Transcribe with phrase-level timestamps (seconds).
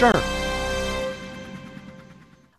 [0.00, 0.18] 事儿，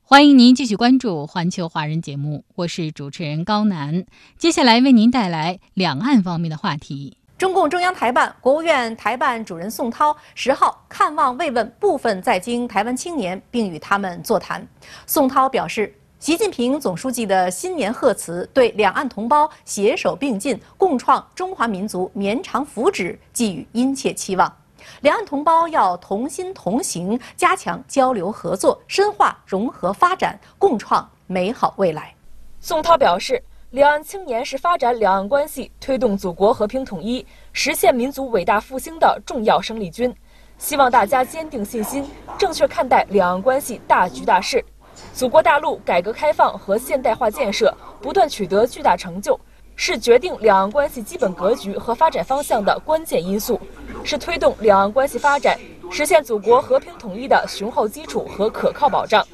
[0.04, 4.06] 欢迎您继续关注《环球华人》节目，我是主持人高楠。
[4.38, 7.18] 接下来为您带来两岸方面的话题。
[7.40, 14.64] 中共中央台办、国务院台办主任宋涛十号看望慰问部分在京台湾青年，并与他们座谈。
[15.08, 24.56] 宋涛表示，习近平总书记的新年贺词对两岸同胞携手并进、共创中华民族绵长福祉寄予殷切期望。
[25.02, 32.14] 两岸同胞要同心同行，加强交流合作，深化融合发展，共创美好未来。
[32.60, 40.14] 宋涛表示，两岸青年是发展两岸关系、推动祖国和平统一、实现民族伟大复兴的重要生力军，
[40.58, 44.64] 希望大家坚定信心，正确看待两岸关系大局大势。
[45.14, 49.40] 祖国大陆改革开放和现代化建设不断取得巨大成就。
[49.84, 53.60] 是决定两岸关系基本格局和发展方向的关键因素，
[54.04, 59.26] 是推动两岸关系发展、实现祖国和平统一的雄厚基础和可靠保障。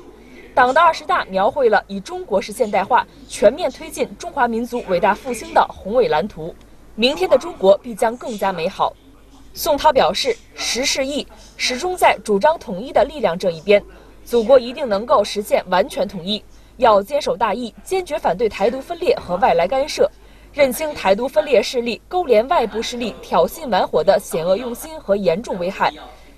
[0.56, 6.56] 党的二十大描绘了以中国式现代化全面推进中华民族伟大复兴的宏伟蓝图。
[6.96, 8.94] 明天的中国必将更加美好。
[9.54, 13.84] 宋涛表示，时势易，始终在主张统一的力量这一边，
[14.24, 16.42] 祖国一定能够实现完全统一。
[16.78, 20.10] 要坚守大义，坚决反对台独分裂和外来干涉。
[20.58, 25.94] 认清台独分裂势力勾连外部势力挑衅玩火的险恶用心和严重危害，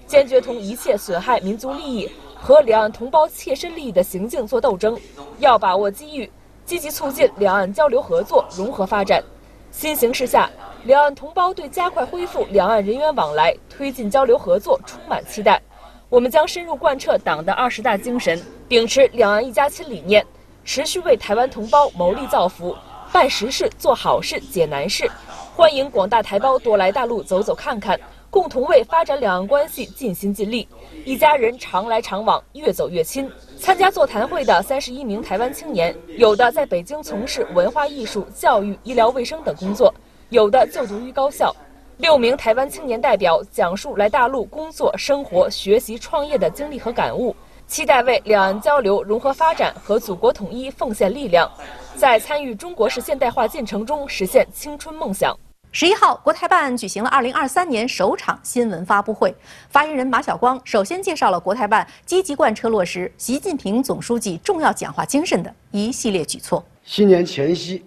[0.06, 5.00] 坚决同一切损害民族利益和两岸同胞切身利益的行径作斗争。
[5.38, 6.30] 要把握机遇，
[6.66, 9.24] 积极促进两岸交流合作融合发展。
[9.72, 10.50] 新形势下，
[10.84, 15.62] 两岸同胞对加快恢复两岸人员往来、推进交流合作充满期待。
[16.10, 20.28] 我们将深入贯彻党的二十大精神，秉持两岸一家亲理念，
[20.66, 22.76] 持续为台湾同胞谋利造福。
[23.12, 25.10] 办实事、做好事、解难事，
[25.56, 28.00] 欢迎广大台胞多来大陆走走看看，
[28.30, 30.68] 共同为发展两岸关系尽心尽力，
[31.06, 33.30] 一家人常来常往，越走越亲。
[33.58, 39.92] 参加座谈会的三十一名台湾青年，有的在北京从事文化艺术、教育、医疗卫生等工作，
[40.30, 41.56] 有的就读于高校。
[41.98, 47.36] 六名台湾青年代表讲述来大陆工作、生活、学习、创业的经历和感悟。
[47.68, 51.48] 期待为两岸交流融合发展和祖国统一奉献力量，
[51.96, 55.38] 在参与中国式现代化进程中实现青春梦想。
[55.72, 59.36] 十一号，国台办举行了二零二三年首场新闻发布会，
[59.70, 66.64] 发言人马晓光首先介绍了国台办积极贯彻落实习近平总书记重要讲话精神的一系列举措。
[66.84, 67.84] 新年前夕，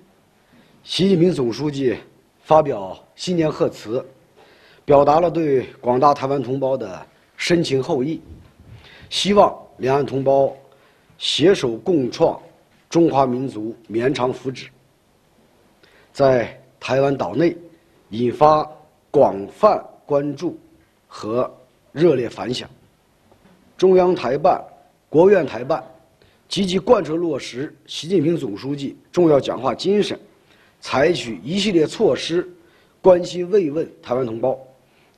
[0.84, 1.96] 习近平总书记
[2.42, 4.04] 发表新年贺词，
[4.84, 7.04] 表达了对广大台湾同胞的
[7.36, 8.20] 深情厚谊，
[9.08, 9.56] 希望。
[9.78, 10.52] 两岸同胞
[11.18, 12.38] 携手共创
[12.92, 14.66] 中华民族绵长福祉，
[16.12, 17.56] 在台湾岛内
[18.10, 18.70] 引发
[19.10, 20.60] 广泛关注
[21.08, 21.50] 和
[21.90, 22.68] 热烈反响。
[23.78, 24.62] 中央台办、
[25.08, 25.82] 国务院台办
[26.50, 30.20] 积极贯彻落实习近平总书记重要讲话精神，
[30.78, 32.46] 采取一系列措施，
[33.00, 34.58] 关心慰问台湾同胞，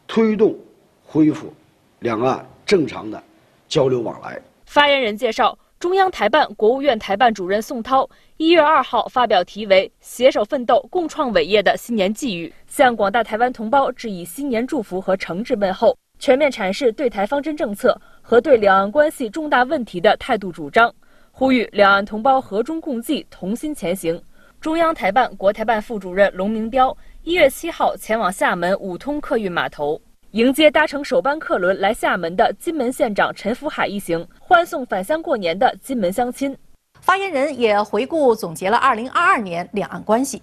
[0.07, 0.57] 推动
[1.05, 1.53] 恢复
[1.99, 3.21] 两岸正常的
[3.67, 4.41] 交流往来。
[4.65, 8.09] 发言人介绍，中央台办、国务院台办主任宋涛
[8.39, 20.91] 一月二号发表题为“携手奋斗，共创伟业”的新年寄语，向广大台湾同胞致以新年祝福和诚挚问候，全面阐释对台方针政策和对两岸关系重大问题的态度主张，
[21.31, 24.19] 呼吁两岸同胞和衷共济，同心前行。
[24.63, 30.01] 中央台办、国台办副主任龙明标一月七号前往厦门五通客运码头。
[30.35, 36.59] 迎接搭乘首班客轮来厦门的金门县长陈福海一行，欢送返乡过年的金门乡亲。
[37.01, 40.43] 发言人也回顾总结了2022年两岸关系。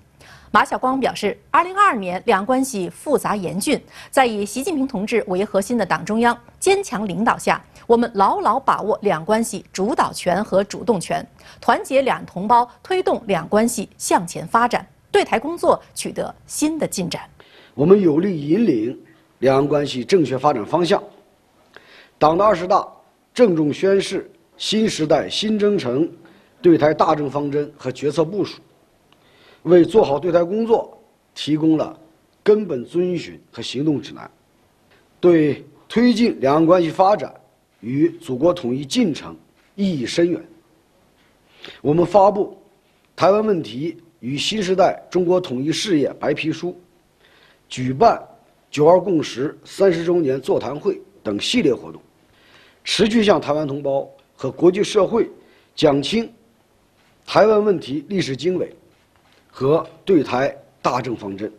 [0.50, 11.28] 马晓光表示，2022年两岸关系复杂严峻，在以习近平同志为核心的党中央坚强领导下，我们牢牢把握两岸关系主导权和主动权，
[11.60, 17.24] 团结两岸同胞，推动两岸关系向前发展，对台工作取得新的进展。
[17.74, 18.98] 我们有力引领。
[19.42, 21.04] 两岸关系正确发展方向，
[22.20, 22.88] 党的二十大
[23.34, 26.08] 郑重宣示新时代新征程
[26.62, 28.62] 对台大政方针和决策部署，
[29.64, 30.96] 为做好对台工作
[31.34, 32.00] 提供了
[32.44, 34.30] 根本遵循和行动指南，
[35.20, 37.34] 对推进两岸关系发展
[37.80, 39.36] 与祖国统一进程
[39.74, 40.40] 意义深远。
[41.82, 42.56] 我们发布
[43.20, 46.70] 《台湾问题与新时代中国统一事业白皮书》，
[47.68, 48.24] 举办
[48.72, 52.02] “九二共识”三十周年座谈会等系列活动，
[52.86, 55.30] 持续向台湾同胞和国际社会
[55.76, 56.32] 讲清
[57.26, 58.74] 台湾问题历史经纬
[59.52, 61.52] 和对台大政方针。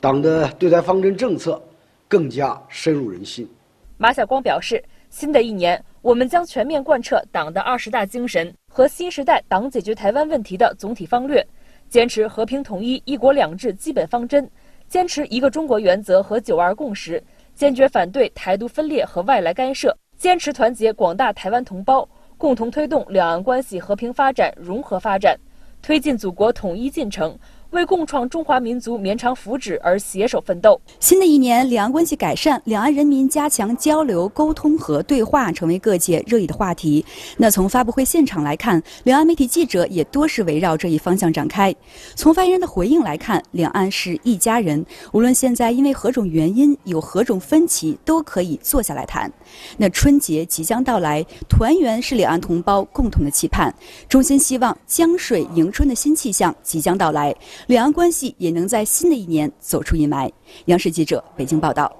[0.00, 1.62] 党的对台方针政策
[2.08, 3.48] 更加深入人心。
[3.96, 11.46] 马晓光表示，新的一年，我们将全面贯彻党的二十大精神和新时代党解决台湾问题的总体方略，
[11.88, 14.50] 坚持和平统一、一国两制基本方针，
[14.88, 17.22] 坚持一个中国原则和九二共识，
[17.54, 22.08] 坚决反对台独分裂和外来干涉，坚持团结广大台湾同胞，
[22.38, 25.38] 共同推动两岸关系和平发展、融合发展，
[25.82, 27.36] 推进祖国统一进程。
[27.74, 30.80] 为共创中华民族绵长福祉而携手奋斗。
[31.00, 37.04] 新的一年，两岸关系改善，两岸人民加强交流沟通和对话，成为各界热议的话题。
[37.36, 41.74] 那从发布会现场来看，两岸媒体记者也多是围绕这一方向展开。
[42.14, 49.30] 从发言人的回应来看，两岸是一家人，无论现在因为何种原因有何种分歧，都可以坐下来谈。
[49.76, 53.74] 那春节即将到来，团圆是两岸同胞共同的期盼。
[54.08, 57.34] 衷心希望江水迎春的新气象即将到来。
[57.66, 60.30] 两岸关系也能在新的一年走出阴霾。
[60.66, 61.90] 央视记者北京报道。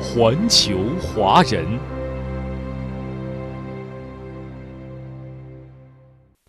[0.00, 1.64] 环球华人。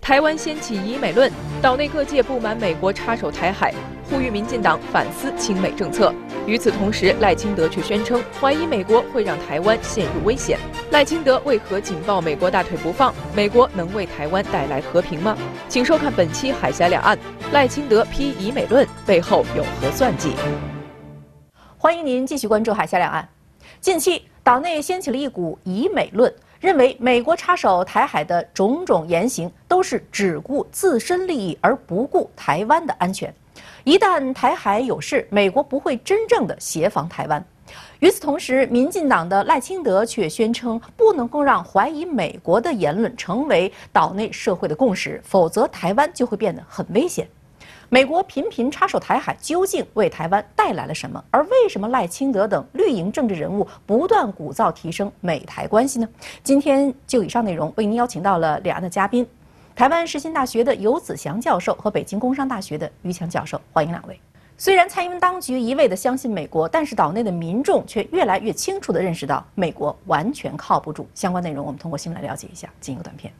[0.01, 1.31] 台湾掀起以美论，
[1.61, 3.71] 岛内各界不满美国插手台海，
[4.09, 6.11] 呼吁民进党反思亲美政策。
[6.45, 10.57] 与此同时，赖清德却宣称怀疑美国会让台湾陷入危险。
[10.91, 13.13] 赖清德为何紧抱美国大腿不放？
[13.35, 15.37] 美国能为台湾带来和平吗？
[15.67, 17.15] 请收看本期《海峡两岸》，
[17.51, 20.33] 赖清德批以美论背后有何算计？
[21.77, 23.23] 欢迎您继续关注《海峡两岸》。
[23.79, 26.33] 近期，岛内掀起了一股以美论。
[26.59, 33.33] 认为美国插手台海的种种言行都是只顾自身利益而不顾台湾的安全，
[33.83, 37.43] 一旦台海有事，美国不会真正的协防台湾。
[37.99, 47.27] 与此同时，民进党的赖清德却宣称不能够让怀疑美国的言论成为岛内社会的共识，否则台湾就会变得很危险。
[47.91, 51.23] 美国频频插手台海，究竟为台湾带来了什么？
[51.31, 56.07] 而为什么赖清德等绿营政治人物不断鼓噪提升美台关系呢？
[56.43, 59.25] 今天就以上内容为您邀请到了两岸的嘉宾：
[59.79, 63.61] 台湾世新大学的游子祥教授和北京工商大学的于强教授。
[63.71, 64.19] 欢迎两位。
[64.57, 71.07] 虽然蔡英文当局一味的相信美国，但是岛内的民众却越来越清楚的认识到美国完全靠不住。
[71.15, 72.69] 相关内容我们通过新闻来了解一下。
[72.81, 73.31] 进一个短片。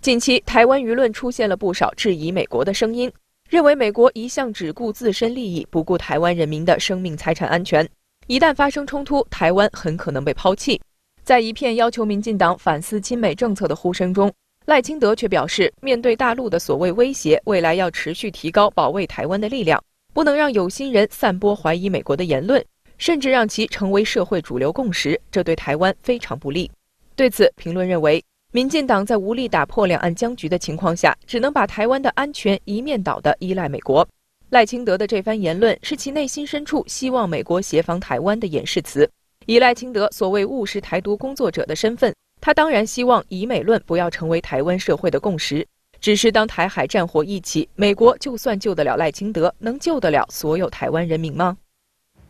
[0.00, 3.12] 近期台湾舆论出现了不少质疑美国的声音。
[3.48, 7.84] 认为美国一向只顾自身利益，不顾台湾人民的生命财产安全。
[8.28, 10.80] 一旦发生冲突，台湾很可能被抛弃。
[11.24, 14.32] 在一片要求民进党反思亲美政策的呼声中，
[14.70, 19.82] 赖清德却表示，面对大陆的所谓威胁，未来要持续提高保卫台湾的力量，
[20.14, 22.64] 不能让有心人散播怀疑美国的言论，
[22.96, 26.70] 甚至让其成为社会主流共识，这对台湾非常不利。
[27.16, 28.22] 对此，评论认为。
[28.52, 34.08] 民进党在无力打破两岸僵局的情况下，只能把台湾的安全一面倒的依赖美国。
[34.50, 39.10] 赖清德的这番言论是其内心深处希望美国协防台湾的掩饰词。
[39.46, 45.66] 以赖清德所谓务实台独工作者的身份，他当然希望以美论不要成为台湾社会的共识。
[46.00, 51.58] 只是当台海战火一起，美国就算救得了赖清德，能救得了所有台湾人民吗？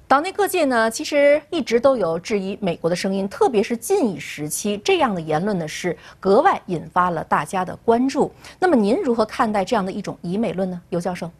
[0.08, 8.32] 岛内各界呢，其实一直都有质疑美国的声音，特别是近一时期这样的言论呢，是格外引发了大家的关注。
[8.58, 11.30] 那么您如何看待这样的一种以美论呢，尤教授？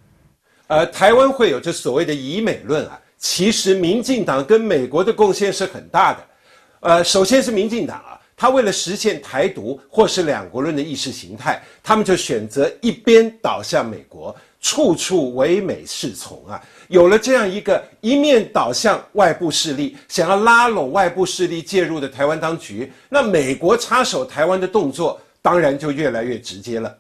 [0.69, 6.21] 呃，台湾会有这所谓的以美论啊，其实民进党跟美国的贡献是很大的。
[6.79, 8.10] 呃，首先是民进党啊，
[8.41, 14.35] 他为了实现台独或是两国论的意识形态，他们就选择一边倒向美国。
[14.63, 16.59] 处处唯美是从啊！
[16.89, 26.97] 有了这样一个一面倒向外部势力，想要拉拢外部势力介入的台湾当局，那美国插手台湾的动作当然就越来越直接了。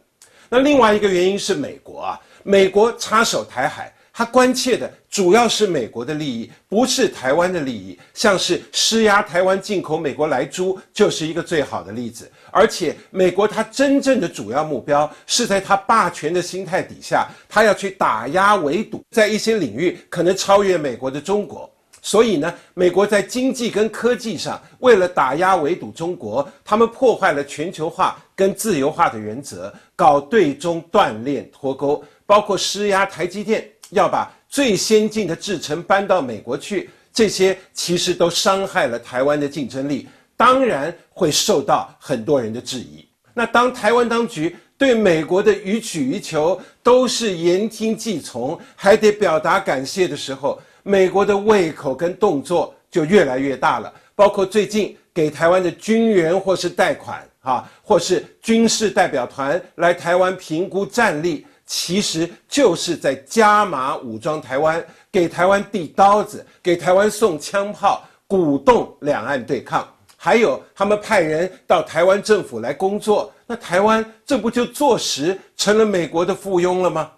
[0.50, 3.90] 那另外一个原因是美国啊，美国插手台海。
[4.20, 7.98] 他关切的主要是美国的利益，不是台湾的利益。
[8.12, 12.30] 像是施压台湾进口美国来猪，就是一个最好的例子。
[12.50, 21.72] 而且，美国它真正的主要目标是在它霸权的心态底下，它要去打压围堵，在一些领域可能超越美国的中国。
[22.02, 33.66] 所以呢，美国在经济跟科技上，为了打压围堵中国，他们破坏了全球化跟自由化的原则，搞对中断链脱钩，包括施压台积电。
[33.90, 43.06] 要把最先进的制程搬到美国去，这些其实都伤害了台湾的竞争力，当然会受到很多人的质疑。
[43.34, 53.92] 那当台湾当局对美国的予取予求都是言听计从，还得表达感谢的时候，美国的胃口跟动作就越来越大了。
[54.14, 69.88] 包括最近给台湾的军援或是贷款啊，或是军事代表团来台湾评估战力，其实就是在加码武装台湾，给台湾递刀子，给台湾送枪炮，鼓动两岸对抗。
[70.16, 77.08] 还有他们派人到台湾政府来工作，那台湾这不就坐实成了美国的附庸了吗？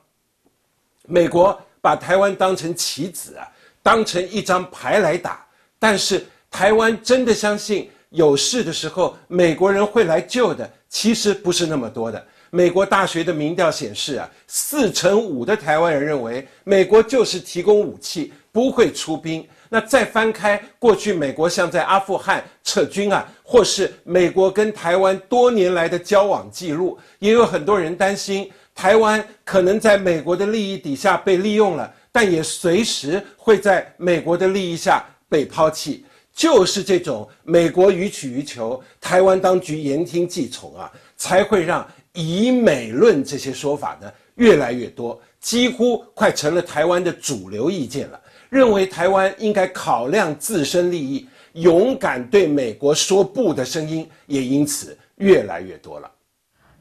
[1.07, 3.49] 美国把台湾当成棋子啊，
[3.83, 5.43] 当成一张牌来打。
[5.79, 10.71] 但是台湾真的相信有事的时候美国人会来救的？
[10.91, 12.23] 其实不是那么多的。
[12.55, 19.43] 美国大学的民调显示啊，四成五的台湾人认为美国就是提供武器，不会出兵。
[19.71, 36.05] 那再翻开过去，美国像在阿富汗撤军啊，或是美国跟台湾多年来的交往记录，也有很多人担心台湾可能在美国的利益底下被利用了，但也随时会在美国的利益下被抛弃。
[36.35, 48.21] 就是这种美国予取予求，台湾当局言听计从啊，才会让以美论这些说法呢越来越多，几乎快成了台湾的主流意见了。
[48.49, 56.11] 认为台湾应该考量自身利益，勇敢对美国说不的声音也因此越来越多了。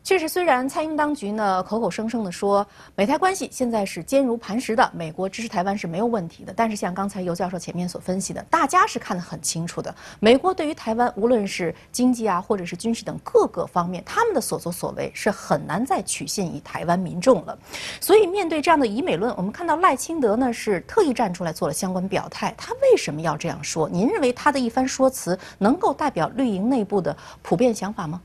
[0.03, 2.65] 确实，虽然蔡英文当局呢口口声声的说
[2.95, 9.93] 美台关系现在是坚如磐石的，美国支持台湾是没有问题的，但是像刚才尤教授前面所分析的，大家是看得很清楚的。
[10.19, 17.57] 美国对于台湾，无论是经济啊，或者是军事等各个方面，他们的所作所为是很难再取信于台湾民众了。
[17.99, 22.51] 所以，面对这样的以美论，我们看到赖清德呢是特意站出来做了相关表态。
[22.57, 23.87] 他为什么要这样说？
[23.87, 28.19] 您认为他的一番说辞能够代表绿营内部的普遍想法吗？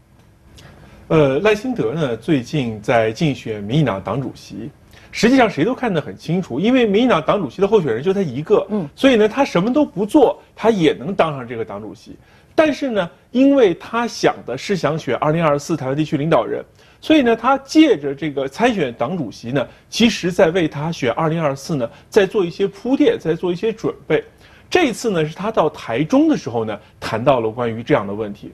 [1.09, 4.69] 呃，赖清德呢，最近在竞选民进党党主席，
[5.13, 12.17] 实际上谁都看得很清楚，因为民进党党主席的候选人就他一个，嗯，所以呢，他什么都不做，他也能当上这个党主席。
[12.57, 16.65] 但是呢，因为他想的是想选二零二四台湾地区领导人，
[17.01, 24.25] 所以呢，他借着这个参选党主席呢，其实在为他选二零二四呢，在做一些铺垫，在做一些准备。
[24.69, 28.51] 这次呢，是他到台中的时候呢，谈到了关于这样的问题。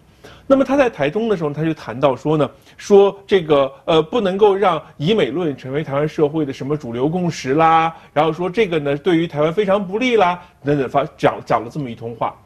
[0.53, 12.37] 那么他在台中的时候，他就谈到说呢，说这个呃不能够让以美论成为台湾社会的什么主流共识啦，然后说这个呢对于台湾非常不利啦，等等发讲讲了这么一通话。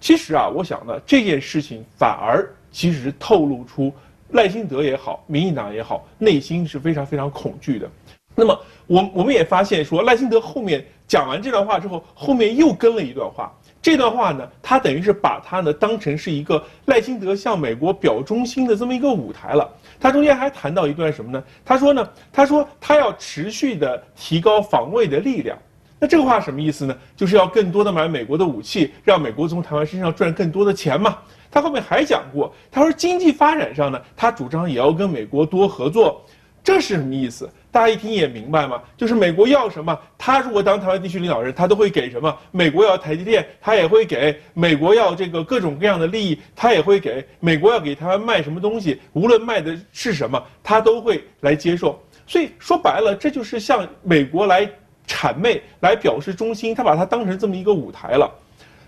[0.00, 3.92] 其实啊，我想呢这件事情反而其实透露出
[4.30, 7.86] 赖清德也好，民进党也好，内心是非常非常恐惧的。
[8.34, 13.52] 那么我我们也发现说，赖清德后面讲完这段话之后，后面又跟了一段话。
[13.82, 19.68] 这段话呢，他等于是把他呢当成是一个赖清德向美国表忠心的这么一个舞台了。
[19.98, 21.42] 他中间还谈到一段什么呢？
[21.64, 25.56] 他说呢，他说他要持续的提高防卫的力量。
[25.98, 26.96] 那这个话什么意思呢？
[27.16, 31.18] 就是要更多的买美国的武器，让美国从台湾身上赚更多的钱嘛。
[31.50, 36.22] 他后面还讲过，他说经济发展上呢，他主张也要跟美国多合作。
[36.62, 37.48] 这是什么意思？
[37.72, 42.36] 大家一听也明白嘛，就是美国要什么，他如果当台湾地区领导人，他都会给什么。
[42.50, 47.24] 美国要台积电，他也会给；美国要这个各种各样的利益，他也会给。
[47.38, 52.00] 美国要给台湾卖什么东西，无论卖的是什么，他都会来接受。
[52.26, 54.68] 所以说白了，这就是向美国来
[55.06, 58.28] 谄媚，来表示忠心，他把它当成这么一个舞台了。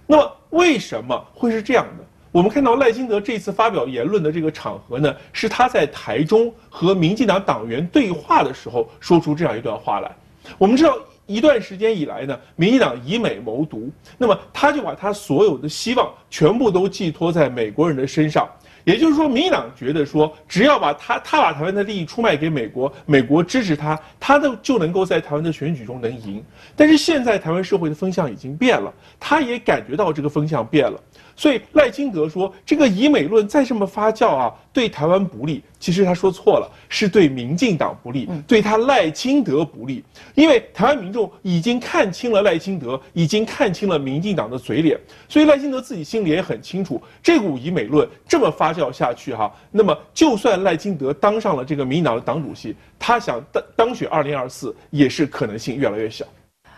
[0.07, 2.05] 那么为什么会是这样的？
[2.33, 10.11] 我们看到赖清德这次发表言论的这个场合呢，是他在台中和民进党党员对话的时候说出这样一段话来。
[10.57, 10.97] 我们知道
[11.27, 18.49] 一段时间以来呢，民进党以美谋独，那么他就把他所有的希望全部都寄托在美国人的身上。
[18.85, 26.43] 也就是说，民进党觉得说，只要把他他把台湾的利益出卖给美国，美国支持他，他都就能够在台湾的选举中能赢。
[26.75, 30.99] 但是现在台湾社会的风向已经变了，他也感觉到这个风向变了。
[31.37, 35.63] 所以赖清德说，这个以美论再这么发酵啊，对台湾不利。
[35.79, 40.05] 其实他说错了，是对民进党不利，对他赖清德不利。
[40.35, 44.97] 因为台湾民众已经看清了赖清德，已经看清了民进党的嘴脸，
[45.29, 56.25] 所以赖清德自己心里也很清楚，这股以美论这么发酵下去哈，那么就算赖清德当上了这个民进党的党主席，他想当当选二零二四也是可能性越来越小。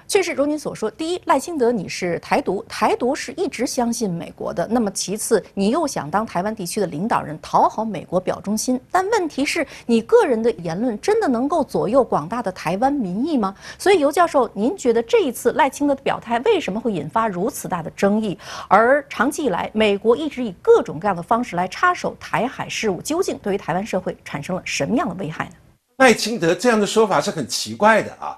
[0.07, 4.67] 确实如您所说，第一，赖清德你是台独，台独是一直相信美国的。
[4.71, 8.81] 那么其次，你又想当台湾地区的领导人，讨好美国，表忠心。
[8.91, 13.55] 但问题是你个人的言论真的能够左右广大的台湾民意吗？
[13.79, 18.39] 所以尤教授，您觉得这一次赖清德的表态为什么会引发如此大的争议？
[18.69, 25.53] 而长期以来，美国一直以各种各样的方式来插手台海事务，究竟对于台湾社会产生了什么样的危害呢？
[25.97, 28.37] 赖清德这样的说法是很奇怪的啊！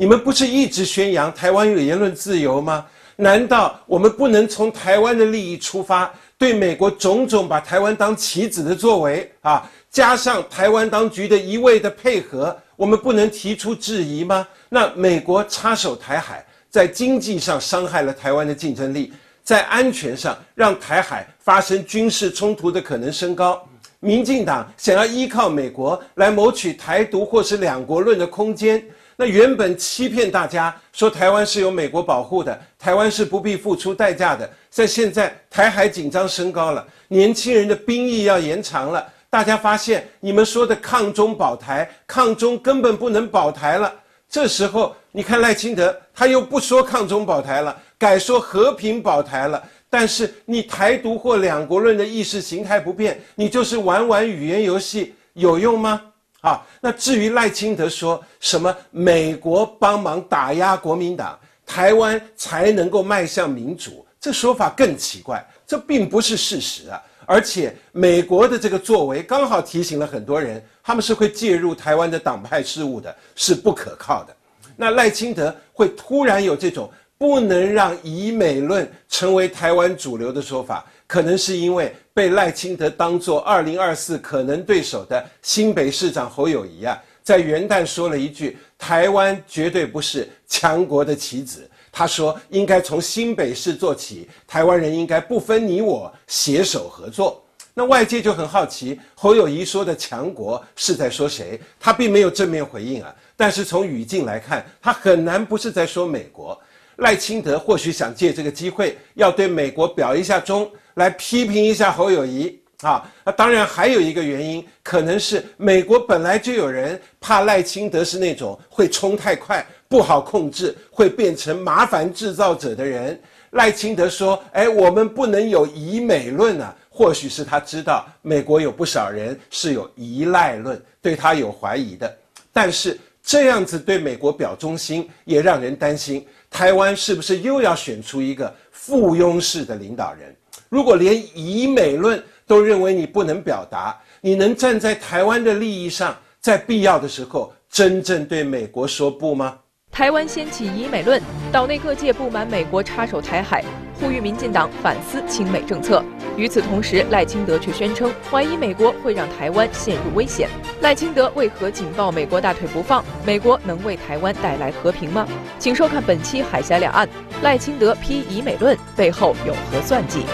[0.00, 2.86] 你们不是一直宣扬台湾有言论自由吗？
[3.16, 14.46] 难道我们不能从台湾的利益出发，对美国种种把台湾当棋子的作为啊，加上台湾当局的一味的配合，我们不能提出质疑吗？
[14.68, 19.12] 那美国插手台海，在经济上伤害了台湾的竞争力，
[19.42, 23.60] 在安全上让台海发生军事冲突的可能升高。
[23.98, 28.80] 民进党想要依靠美国来谋取台独或是两国论的空间，
[29.20, 43.92] 那原本欺骗大家说台湾是有美国保护的，台湾是不必付出代价的，在现在台海紧张升高了，年轻人的兵役要延长了，大家发现你们说的抗中保台，抗中根本不能保台了。
[44.30, 49.60] 这时候你看赖清德他又不说抗中保台了，改说和平保台了。
[49.90, 56.02] 但是你台独或两国论的意识形态不变，你就是玩玩语言游戏，有用吗？
[56.40, 67.02] 啊，那至于赖清德说什么美国帮忙打压国民党，台湾才能够迈向民主，这说法更奇怪，这并不是事实啊！
[67.26, 74.34] 而且美国的这个作为刚好提醒了很多人，他们是会介入台湾的党派事务的，是不可靠的。
[74.76, 76.90] 那赖清德会突然有这种。
[77.18, 97.42] 不能让以美论成为台湾主流的说法，可能是因为被赖清德当作二零二四可能对手的新北市长侯友谊啊，在元旦说了一句：“台湾绝对不是强国的棋子。”他说：“应该从新北市做起，台湾人应该不分你我，携手合作。”
[97.74, 101.60] 那外界就很好奇，侯友谊说的强国是在说谁？
[101.80, 103.14] 他并没有正面回应啊。
[103.36, 106.60] 但是从语境来看，他很难不是在说美国。
[106.98, 113.08] 赖清德或许想借这个机会，要对美国表一下忠，来批评一下侯友谊啊。
[113.24, 123.20] 那当然还有一个原因，可能是美国本来就有人怕赖清德是那种会冲太快、不好控制、会变成麻烦制造者的人。
[123.52, 132.12] 赖清德说：“哎，我们不能有以美论啊。”或许是他知道美国有不少人是有依赖论，对他有怀疑的。
[132.52, 136.26] 但是这样子对美国表忠心，也让人担心。
[136.50, 140.34] 台湾是不是又要选出一个附庸式的领导人？
[140.68, 149.58] 如果连以美论都认为你不能表达，你能站在台湾的利益上，在必要的时候真正对美国说不吗？
[149.90, 153.64] 台湾掀起以美论，岛内各界不满美国插手台海，
[154.00, 156.04] 呼吁民进党反思亲美政策。
[156.36, 160.48] 与此同时，赖清德却宣称怀疑美国会让台湾陷入危险。
[160.80, 163.04] 赖清德为何紧抱美国大腿不放？
[163.26, 165.26] 美国能为台湾带来和平吗？
[165.58, 167.06] 请收看本期《海峡两岸》，
[167.42, 170.24] 赖清德批以美论背后有何算计？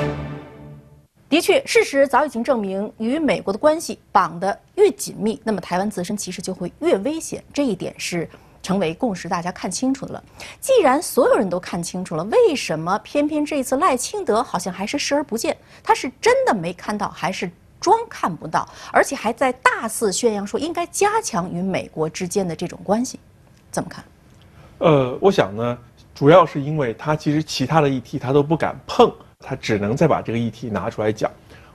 [1.31, 7.43] 的确，事实早已经证明，与美国的关系绑得越紧密，那么台湾自身其实就会越危险。
[7.53, 8.29] 这一点是。
[8.65, 10.25] 成为共识，大家看清楚了。
[10.59, 15.55] 既然所有人都看清楚了，为什么偏偏这次赖清德好像还是视而不见？
[15.83, 17.49] 他是真的没看到，还是
[17.79, 18.67] 装看不到？
[18.91, 23.21] 而且还在大肆宣扬说应该加强与美国之间的这种关系，
[23.71, 24.03] 怎么看？
[24.79, 25.79] 呃，我想呢，
[26.15, 31.31] 主要是因为他其实其他的议题他都不敢碰，他只能再把这个议题拿出来讲。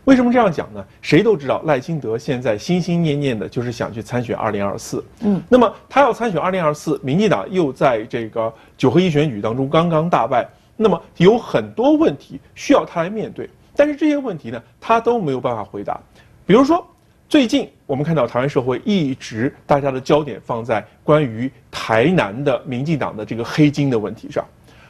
[0.10, 0.84] 为什么这样讲呢？
[1.04, 5.06] 谁都知道赖清德现在心心念念的就是想去参选二零二四。
[5.22, 13.48] 嗯，那么他要参选二零二四，民进党又在这个九合一选举当中刚刚大败，那么有很多问题需要他来面对。
[13.76, 16.02] 但是这些问题呢，他都没有办法回答。
[16.44, 16.84] 比如说，
[17.28, 24.44] 最近我们看到台湾社会一直大家的焦点放在关于台南的民进党的这个黑金的问题上。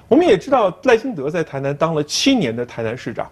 [0.08, 3.30] 我们也知道赖清德在台南当了七年的台南市长。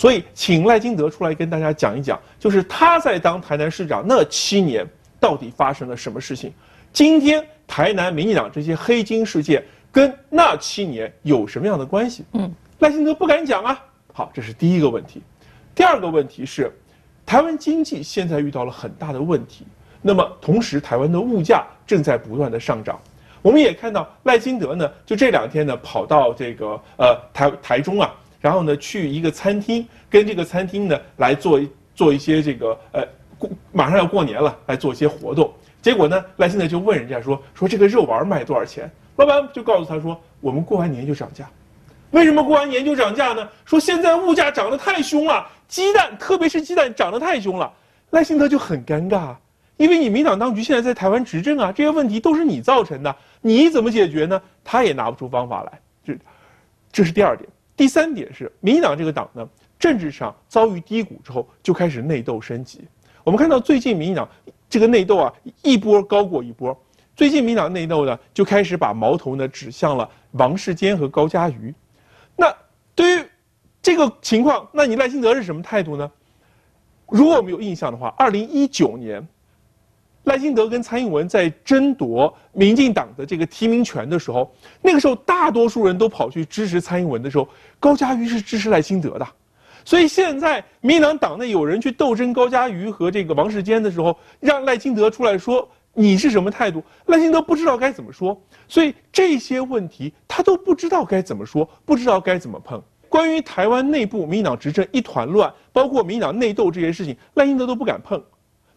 [0.00, 4.82] 所以，请赖金德出来跟大家讲一讲，就是他在当台南市长那七年，
[5.20, 6.50] 到底发生了什么事情？
[6.90, 12.24] 今天台南民进党这些黑金事件跟那七年有什么样的关系？
[12.32, 13.78] 嗯，赖金德不敢讲啊。
[14.14, 15.20] 好，这是第一个问题。
[15.74, 16.72] 第二个问题是，
[17.26, 19.66] 台湾经济现在遇到了很大的问题，
[20.00, 22.98] 那么同时台湾的物价正在不断的上涨。
[23.42, 28.10] 我们也看到赖金德呢，就这两天呢跑到这个呃台台中啊。
[28.40, 31.60] 然后呢，去一个餐厅，跟这个餐厅呢来做
[31.94, 33.04] 做一些这个呃
[33.38, 35.52] 过马上要过年了，来做一些活动。
[35.82, 38.90] 结果呢，赖清德就问人家说说这个肉丸卖多少钱？
[39.16, 41.48] 老板就告诉他说，我们过完年就涨价。
[42.10, 43.48] 为什么过完年就涨价呢？
[43.64, 47.72] 说现在物价涨得太凶了，鸡蛋特别是鸡蛋涨得太凶了。
[48.10, 49.36] 赖清德就很尴尬，
[49.76, 54.42] 因为你民党当局现在在台湾执政啊，这些问题都是你造成的，你怎么解决呢？
[54.64, 55.80] 他也拿不出方法来。
[56.04, 56.14] 这，
[56.90, 57.48] 这是第二点。
[57.80, 62.82] 第三点是，民进党这个党呢，政治上遭遇低谷之后，就开始内斗升级。
[63.24, 64.28] 我们看到最近民进党
[64.68, 66.78] 这个内斗啊，一波高过一波。
[67.16, 71.74] 最近民进党内斗呢，就开始把矛头呢指向了王世坚和高嘉瑜。
[72.36, 72.54] 那
[72.94, 73.24] 对于
[73.80, 76.12] 这个情况，那你赖清德是什么态度呢？
[77.06, 79.26] 如果我们有印象的话，二零一九年，
[80.24, 89.26] 赖清德跟蔡英文在争夺民进党的这个提名权的时候，那个时候大多数人都跑去支持蔡英文的时候，高嘉瑜是支持赖清德的。
[89.82, 96.84] 所以现在民进党党内有人去斗争高嘉瑜和这个王世坚的时候，让赖清德出来说你是什么态度？
[97.06, 102.80] 赖清德不知道该怎么说，所以这些问题他都不知道该怎么说，不知道该怎么碰。
[103.08, 108.22] 关于台湾内部民进党执政一团乱，包括民进党内斗这些事情，赖清德都不敢碰，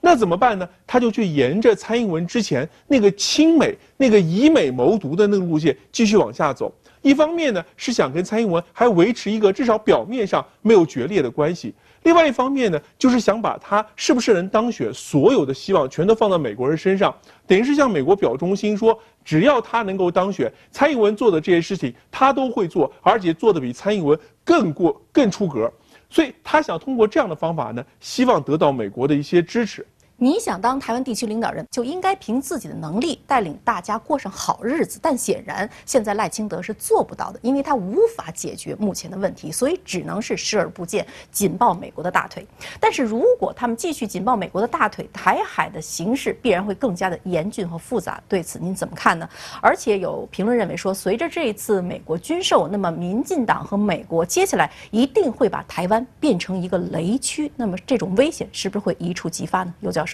[0.05, 0.67] 那怎么办呢？
[0.85, 6.69] 他就去沿着蔡英文之前那个亲美、那个以美谋独的那个路线继续往下走。
[7.01, 17.15] 一方面呢是想跟蔡英文还维持一个至少表面上没有决裂的关系，另外一方面呢就是想把他是不是能当选所有的希望全都放到美国人身上，
[17.47, 25.71] 等于是向美国表忠心，说只要他能够当选，蔡英文做的这些事情他都会做，而且做的比蔡英文更过更出格，
[26.09, 29.85] 所以他想通过这样的方法呢，希望得到美国的一些支持。
[30.23, 34.97] 你想当台湾地区领导人，就应该凭自己的能力带领大家过上好日子。
[35.01, 42.47] 但显然，现在赖清德是做不到的，因为他无法解决目前的问题，所以只能是视而不见，紧抱美国的大腿。
[42.79, 48.23] 但是如果他们继续紧抱美国的大腿，台海的形势必然会更加的严峻和复杂。
[48.29, 49.27] 对此您怎么看呢？
[49.61, 57.51] 而且有评论认为说，随着这一次美国军售，那么民进党和美国接下来一定会把台湾变成一个雷区。
[57.57, 59.73] 那么这种危险是不是会一触即发呢？
[59.81, 60.12] 尤教授。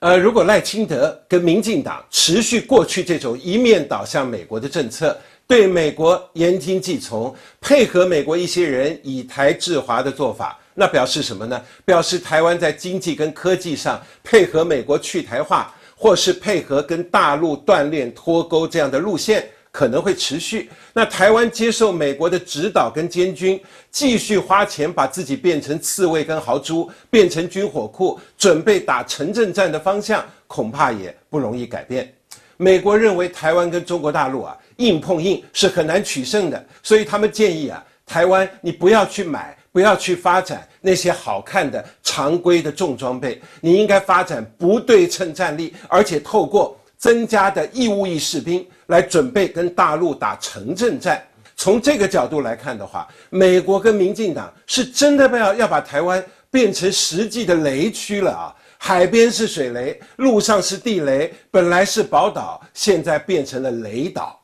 [0.00, 5.14] 呃，如果赖清德跟民进党持续过去这种一面倒向美国的政策，
[5.46, 11.60] 对美国言听计从，配合美国一些人以台制华的做法，那表示什么呢？
[11.84, 19.46] 表示台湾在经济跟科技上配合美国去台化，或是配合跟大陆锻炼脱钩这样的路线。
[19.72, 20.68] 可能会持续。
[20.92, 32.12] 那台湾接受美国的指导跟监军，继续花钱把自己变成刺猬跟豪猪，变成军火库，准备打城镇战的方向，恐怕也不容易改变。
[32.56, 46.76] 美国认为台湾跟中国大陆啊硬碰硬是很难取胜的，所以他们建议啊台湾你不要去买，不要去发展那些好看的常规的重装备，你应该发展不对称战力，而且透过。
[47.00, 51.22] 增加的义务役士兵来准备跟大陆打城镇战。
[51.56, 58.54] 从这个角度来看的话，美国跟民进党是真的要要把台湾变成实际的雷区了啊！
[58.78, 64.40] 海边是水雷，路上是地雷，本来是宝岛，现在变成了雷岛。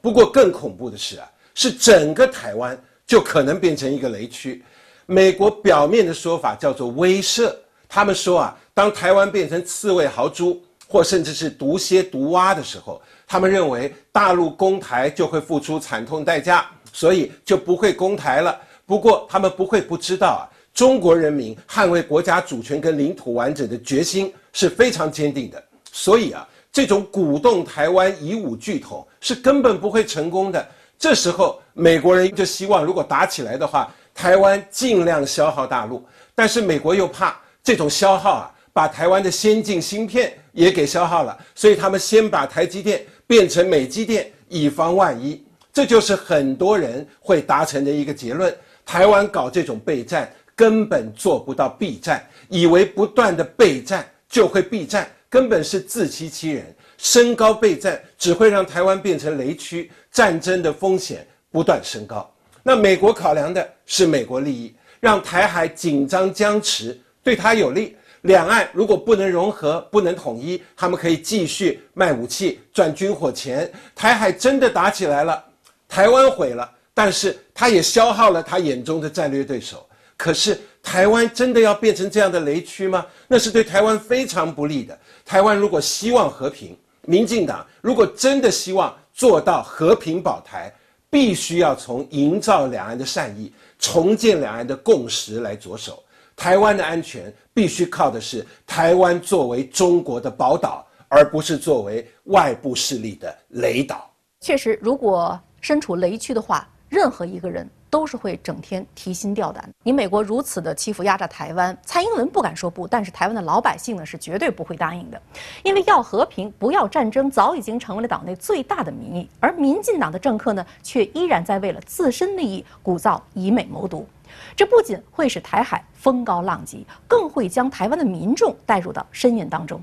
[0.00, 4.62] 不过更恐怖的是啊，是整个台湾就可能变成一个雷区。
[5.06, 7.54] 美国表面的说法叫做威慑，
[7.88, 10.62] 他们说啊，当台湾变成刺猬豪猪。
[10.88, 18.56] 或甚至是毒蝎毒蛙的时候，他们认为大陆攻台就会付出惨痛代价，所以就不会攻台了。
[18.86, 25.62] 不过他们不会不知道啊，中国人民捍卫国家主权跟领土完整的决心是非常坚定的。
[25.90, 30.64] 所以啊，这种鼓动台湾以武拒统是根本不会成功的。
[30.96, 36.06] 这时候美国人就希望，如果打起来的话，台湾尽量消耗大陆。
[36.34, 38.52] 但是美国又怕这种消耗啊。
[38.72, 45.44] 把台湾的先进芯片也给消耗了，所以他们先把台积电变成美积电，以防万一。
[45.72, 56.74] 这就是很多人会达成的一个结论：台湾搞这种备战，根本做不到避战，以为不断的备战就会避战，根本是自欺欺人。
[56.98, 62.32] 升高备战只会让台湾变成雷区，战争的风险不断升高。
[62.62, 67.94] 那美国考量的是美国利益，让台海紧张僵持，对他有利。
[68.26, 73.70] 两岸如果不能融合、不能统一，他们可以继续卖武器、赚军火钱。
[73.94, 75.42] 台海真的打起来了，
[75.88, 79.86] 台湾毁了，但是他也消耗了他眼中的战略对手。
[80.16, 83.06] 可是台湾真的要变成这样的雷区吗？
[83.28, 84.98] 那是对台湾非常不利的。
[85.24, 90.72] 台湾如果希望和平，民进党如果真的希望做到和平保台，
[91.08, 96.02] 必须要从营造两岸的善意、重建两岸的共识来着手。
[96.36, 104.08] 台湾的安全必须靠的是台湾作为中国的宝岛，而不是作为外部势力的雷岛。
[104.40, 109.68] 确实，如果身处雷区的话，任何一个人都是会整天提心吊胆。
[109.82, 115.20] 你美国如此的欺负压榨台湾，蔡英文不敢说不，但是台湾的老百姓呢是绝对不会答应的，
[115.64, 124.06] 因为要和平不要战争早已经成为了党内最大的民意，而民进党的政客呢却依然在为了自身利益鼓噪以美谋独，
[124.56, 129.80] 这不仅会使台海风高浪急，更会将台湾的民众带入到深渊当中。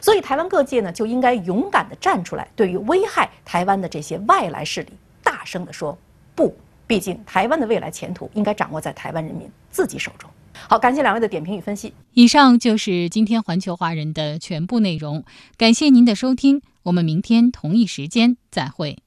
[0.00, 5.96] 所以，台湾各界呢就应该勇敢地站出来，对于危害台湾的这些外来势力，大声地说
[6.34, 6.54] 不。
[6.88, 10.28] 毕竟，台湾的未来前途应该掌握在台湾人民自己手中。
[10.68, 11.92] 好，感谢两位的点评与分析。
[12.12, 15.24] 以上就是今天环球华人的全部内容，
[15.56, 18.98] 感谢您的收听，我们明天同一时间再会。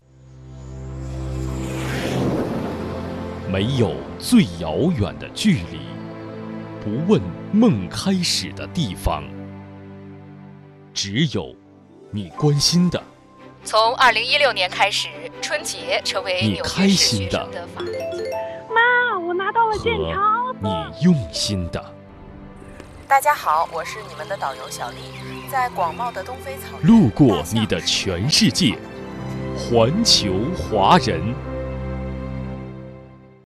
[3.52, 5.80] 没有最遥远的距离，
[6.84, 7.20] 不问
[7.52, 9.24] 梦开始的地方。
[10.94, 11.56] 只有
[12.12, 13.02] 你关心的。
[13.64, 15.08] 从二零一六年开始，
[15.42, 17.50] 春节成为你开心的。
[18.70, 20.56] 妈，我拿到了健康。
[20.62, 21.84] 你用心的。
[23.08, 24.98] 大家好，我是你们的导游小丽，
[25.52, 26.88] 在广袤的东非草原。
[26.88, 28.78] 路过你的全世界，
[29.58, 31.20] 环球华人。